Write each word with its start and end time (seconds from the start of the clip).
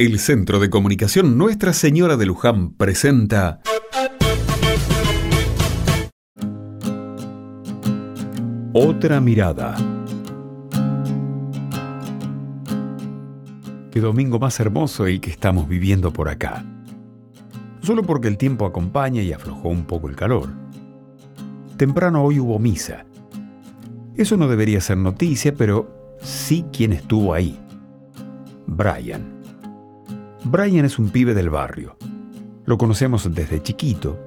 El 0.00 0.20
Centro 0.20 0.60
de 0.60 0.70
Comunicación 0.70 1.36
Nuestra 1.36 1.72
Señora 1.72 2.16
de 2.16 2.24
Luján 2.24 2.70
presenta 2.70 3.60
Otra 8.72 9.20
mirada. 9.20 9.74
Qué 13.90 13.98
domingo 13.98 14.38
más 14.38 14.60
hermoso 14.60 15.08
el 15.08 15.20
que 15.20 15.30
estamos 15.30 15.68
viviendo 15.68 16.12
por 16.12 16.28
acá. 16.28 16.64
Solo 17.82 18.04
porque 18.04 18.28
el 18.28 18.38
tiempo 18.38 18.66
acompaña 18.66 19.22
y 19.22 19.32
aflojó 19.32 19.68
un 19.68 19.84
poco 19.84 20.08
el 20.08 20.14
calor. 20.14 20.50
Temprano 21.76 22.22
hoy 22.22 22.38
hubo 22.38 22.60
misa. 22.60 23.04
Eso 24.14 24.36
no 24.36 24.46
debería 24.46 24.80
ser 24.80 24.98
noticia, 24.98 25.56
pero 25.56 26.16
sí 26.22 26.64
quien 26.72 26.92
estuvo 26.92 27.34
ahí. 27.34 27.58
Brian. 28.68 29.37
Brian 30.44 30.84
es 30.84 30.98
un 30.98 31.10
pibe 31.10 31.34
del 31.34 31.50
barrio. 31.50 31.96
Lo 32.64 32.78
conocemos 32.78 33.32
desde 33.34 33.62
chiquito. 33.62 34.18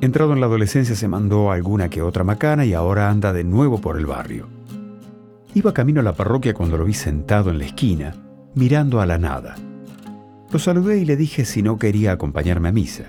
Entrado 0.00 0.32
en 0.32 0.40
la 0.40 0.46
adolescencia 0.46 0.94
se 0.94 1.08
mandó 1.08 1.50
alguna 1.50 1.88
que 1.88 2.02
otra 2.02 2.24
macana 2.24 2.64
y 2.64 2.74
ahora 2.74 3.08
anda 3.08 3.32
de 3.32 3.44
nuevo 3.44 3.80
por 3.80 3.98
el 3.98 4.06
barrio. 4.06 4.48
Iba 5.54 5.72
camino 5.72 6.00
a 6.00 6.04
la 6.04 6.14
parroquia 6.14 6.54
cuando 6.54 6.76
lo 6.76 6.84
vi 6.84 6.94
sentado 6.94 7.50
en 7.50 7.58
la 7.58 7.64
esquina, 7.64 8.14
mirando 8.54 9.00
a 9.00 9.06
la 9.06 9.18
nada. 9.18 9.54
Lo 10.50 10.58
saludé 10.58 10.98
y 10.98 11.04
le 11.06 11.16
dije 11.16 11.44
si 11.44 11.62
no 11.62 11.78
quería 11.78 12.12
acompañarme 12.12 12.68
a 12.68 12.72
misa. 12.72 13.04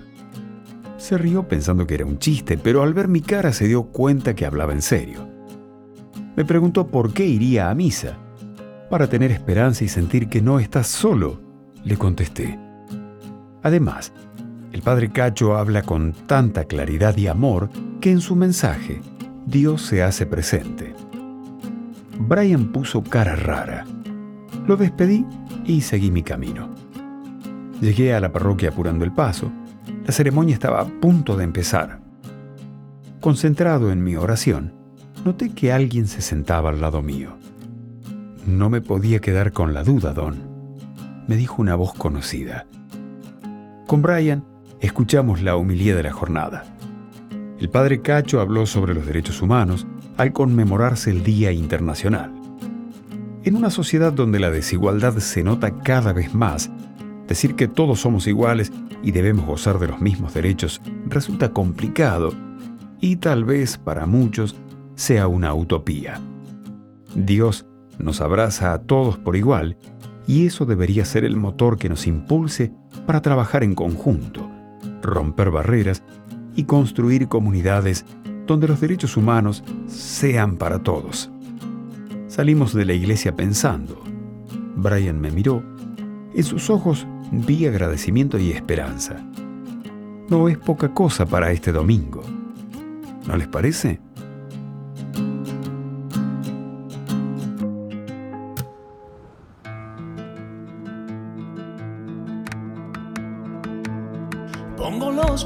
Se 0.98 1.18
rió 1.18 1.48
pensando 1.48 1.86
que 1.86 1.96
era 1.96 2.06
un 2.06 2.20
chiste, 2.20 2.58
pero 2.58 2.84
al 2.84 2.94
ver 2.94 3.10
mi 3.10 3.20
cara 3.20 3.52
se 3.52 3.68
dio 3.68 3.84
cuenta 3.84 4.34
que 4.34 4.46
hablaba 4.46 4.72
en 4.72 4.82
serio. 4.82 5.28
Me 6.38 6.46
preguntó 6.46 6.88
por 6.88 7.14
qué 7.14 7.26
iría 7.26 7.70
a 7.70 7.76
misa. 7.76 8.18
Para 8.90 9.08
tener 9.08 9.32
esperanza 9.32 9.84
y 9.84 9.90
sentir 9.90 10.30
que 10.30 10.42
no 10.42 10.60
estás 10.60 10.88
solo, 10.88 11.43
le 11.84 11.98
contesté. 11.98 12.60
Además, 13.62 14.12
el 14.72 14.82
padre 14.82 15.12
Cacho 15.12 15.56
habla 15.56 15.84
con 15.84 16.14
tanta 16.14 16.66
claridad 16.66 17.16
y 17.18 17.28
amor 17.28 17.70
que 18.02 18.12
en 18.12 18.22
su 18.22 18.36
mensaje 18.36 19.02
Dios 19.46 19.82
se 19.84 20.04
hace 20.04 20.26
presente. 20.26 20.94
Brian 22.20 22.72
puso 22.72 23.04
cara 23.04 23.36
rara. 23.36 23.86
Lo 24.68 24.78
despedí 24.78 25.26
y 25.66 25.82
seguí 25.82 26.12
mi 26.12 26.24
camino. 26.24 26.70
Llegué 27.82 28.14
a 28.14 28.20
la 28.20 28.32
parroquia 28.32 28.70
apurando 28.70 29.04
el 29.04 29.12
paso. 29.12 29.52
La 30.06 30.12
ceremonia 30.12 30.54
estaba 30.54 30.82
a 30.82 30.86
punto 30.86 31.36
de 31.36 31.44
empezar. 31.44 32.00
Concentrado 33.20 33.92
en 33.92 34.04
mi 34.04 34.16
oración, 34.16 34.74
noté 35.26 35.54
que 35.54 35.72
alguien 35.72 36.08
se 36.08 36.22
sentaba 36.22 36.70
al 36.70 36.82
lado 36.82 37.02
mío. 37.02 37.38
No 38.46 38.70
me 38.70 38.82
podía 38.82 39.20
quedar 39.20 39.54
con 39.54 39.74
la 39.74 39.84
duda, 39.84 40.14
Don 40.14 40.53
me 41.28 41.36
dijo 41.36 41.62
una 41.62 41.76
voz 41.76 41.94
conocida. 41.94 42.66
Con 43.88 44.02
Brian 44.02 44.44
escuchamos 44.80 45.42
la 45.42 45.56
humildad 45.56 45.96
de 45.96 46.04
la 46.04 46.12
jornada. 46.12 46.64
El 47.60 47.70
padre 47.70 48.02
Cacho 48.02 48.42
habló 48.42 48.66
sobre 48.66 48.94
los 48.94 49.06
derechos 49.06 49.42
humanos 49.42 49.88
al 50.18 50.34
conmemorarse 50.34 51.12
el 51.12 51.24
Día 51.24 51.52
Internacional. 51.52 52.34
En 53.44 53.56
una 53.56 53.70
sociedad 53.70 54.14
donde 54.14 54.40
la 54.40 54.52
desigualdad 54.52 55.18
se 55.18 55.44
nota 55.44 55.80
cada 55.80 56.14
vez 56.14 56.34
más, 56.34 56.72
decir 57.28 57.56
que 57.56 57.68
todos 57.68 58.02
somos 58.02 58.28
iguales 58.28 58.72
y 59.02 59.12
debemos 59.12 59.46
gozar 59.46 59.80
de 59.80 59.88
los 59.88 60.00
mismos 60.02 60.34
derechos 60.34 60.82
resulta 61.08 61.50
complicado 61.50 62.32
y 63.02 63.18
tal 63.18 63.44
vez 63.44 63.78
para 63.78 64.06
muchos 64.06 64.56
sea 64.96 65.28
una 65.28 65.54
utopía. 65.54 66.20
Dios 67.16 67.66
nos 67.98 68.22
abraza 68.22 68.74
a 68.74 68.82
todos 68.82 69.18
por 69.18 69.36
igual 69.36 69.78
y 70.28 70.46
eso 70.46 70.66
debería 70.66 71.06
ser 71.06 71.26
el 71.26 71.36
motor 71.36 71.78
que 71.78 71.90
nos 71.90 72.08
impulse 72.08 72.72
para 73.06 73.22
trabajar 73.22 73.64
en 73.64 73.76
conjunto, 73.76 74.50
romper 75.02 75.52
barreras 75.52 76.04
y 76.56 76.64
construir 76.64 77.28
comunidades 77.28 78.06
donde 78.48 78.68
los 78.68 78.82
derechos 78.82 79.18
humanos 79.18 79.64
sean 79.88 80.58
para 80.58 80.80
todos. 80.80 81.30
Salimos 82.28 82.74
de 82.74 82.86
la 82.86 82.94
iglesia 82.94 83.36
pensando. 83.36 84.02
Brian 84.76 85.20
me 85.20 85.32
miró. 85.32 85.64
En 86.34 86.44
sus 86.44 86.70
ojos 86.70 87.06
vi 87.32 87.66
agradecimiento 87.66 88.40
y 88.40 88.52
esperanza. 88.52 89.24
No 90.30 90.50
es 90.50 90.58
poca 90.58 90.94
cosa 90.94 91.26
para 91.26 91.52
este 91.52 91.72
domingo. 91.72 92.24
¿No 93.28 93.38
les 93.38 93.48
parece? 93.48 94.00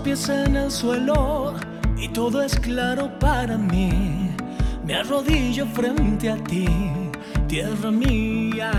En 0.08 0.56
el 0.56 0.72
suelo 0.72 1.54
y 1.98 2.08
todo 2.08 2.42
es 2.42 2.58
claro 2.58 3.20
para 3.20 3.58
mí. 3.58 4.32
Me 4.86 4.96
arrodillo 4.96 5.66
frente 5.66 6.30
a 6.30 6.38
ti, 6.46 6.66
tierra 7.50 7.92
mía. 7.92 8.72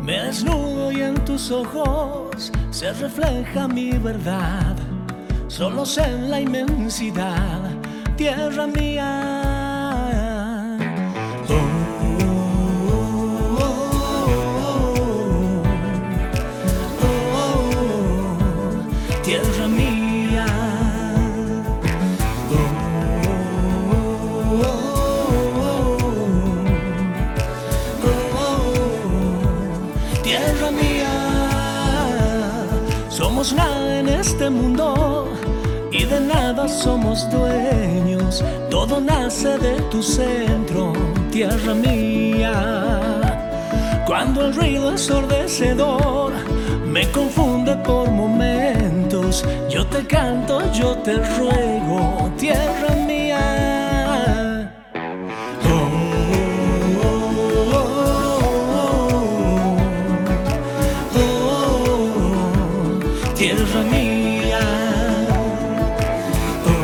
Me 0.00 0.20
desnudo 0.20 0.92
y 0.92 1.00
en 1.02 1.16
tus 1.24 1.50
ojos 1.50 2.52
se 2.70 2.92
refleja 2.92 3.66
mi 3.66 3.90
verdad. 3.98 4.76
Solo 5.48 5.84
sé 5.84 6.04
en 6.04 6.30
la 6.30 6.40
inmensidad, 6.40 7.60
tierra 8.16 8.68
mía. 8.68 9.43
Nada 33.52 33.98
en 33.98 34.08
este 34.08 34.48
mundo 34.48 35.28
y 35.92 36.04
de 36.04 36.20
nada 36.20 36.66
somos 36.66 37.28
dueños. 37.30 38.42
Todo 38.70 39.00
nace 39.00 39.58
de 39.58 39.80
tu 39.90 40.02
centro, 40.02 40.92
tierra 41.30 41.74
mía. 41.74 42.54
Cuando 44.06 44.46
el 44.46 44.54
ruido 44.54 44.90
ensordecedor 44.90 46.32
me 46.86 47.10
confunde 47.10 47.76
por 47.76 48.10
momentos, 48.10 49.44
yo 49.68 49.84
te 49.86 50.06
canto, 50.06 50.60
yo 50.72 50.96
te 50.98 51.14
ruego, 51.36 52.30
tierra 52.38 52.94
mía. 53.06 53.13
Tierra 63.44 63.82
mía. 63.82 64.64
Oh, 66.64 66.80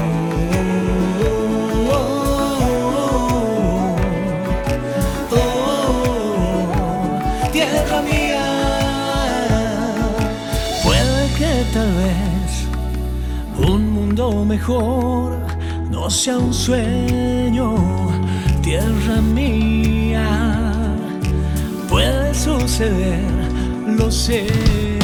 oh, 1.91 2.37
oh, 5.32 5.49
tierra 7.50 8.03
mía. 8.03 8.47
Puede 10.84 11.20
que 11.38 11.53
tal 11.72 11.91
vez 12.03 12.50
un 13.56 13.82
mundo 13.93 14.44
mejor 14.44 15.38
no 15.91 16.10
sea 16.10 16.37
un 16.37 16.53
sueño, 16.53 17.69
tierra 18.60 19.22
mía. 19.22 20.28
Puede 21.88 22.34
suceder, 22.34 23.25
lo 23.87 24.10
sé. 24.10 25.00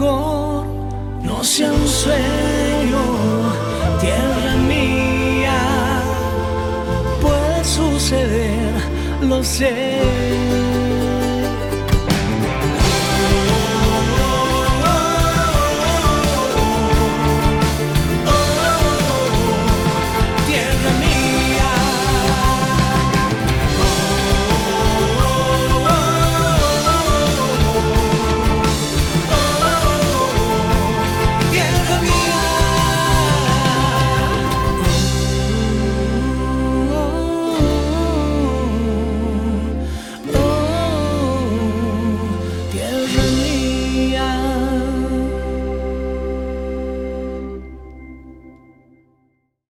no 0.00 1.44
sea 1.44 1.70
un 1.70 1.86
sueño, 1.86 3.02
tierra 4.00 4.56
mía, 4.66 6.00
puede 7.20 7.64
suceder, 7.64 8.72
lo 9.20 9.44
sé. 9.44 10.49